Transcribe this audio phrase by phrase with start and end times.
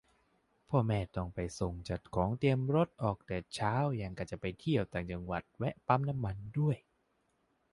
[0.69, 6.77] พ่อแม่ต้องไปส่ง จัดของ เตรียมรถ ออกแต่เช้า หยั่งกะจะไปเที่ยวต่างจังหวัด แวะปั๊มน้ำมันด้วย